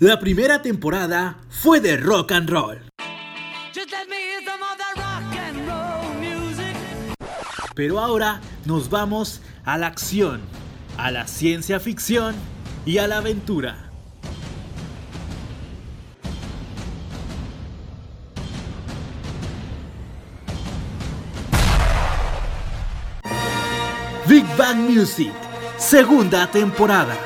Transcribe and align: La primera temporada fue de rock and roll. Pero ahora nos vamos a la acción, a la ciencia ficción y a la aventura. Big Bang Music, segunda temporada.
La 0.00 0.20
primera 0.20 0.62
temporada 0.62 1.38
fue 1.50 1.80
de 1.80 1.96
rock 1.96 2.30
and 2.30 2.48
roll. 2.48 2.78
Pero 7.74 7.98
ahora 7.98 8.40
nos 8.64 8.90
vamos 8.90 9.40
a 9.64 9.76
la 9.76 9.88
acción, 9.88 10.40
a 10.96 11.10
la 11.10 11.26
ciencia 11.26 11.80
ficción 11.80 12.36
y 12.86 12.98
a 12.98 13.08
la 13.08 13.16
aventura. 13.16 13.90
Big 24.28 24.46
Bang 24.56 24.78
Music, 24.78 25.32
segunda 25.76 26.48
temporada. 26.48 27.16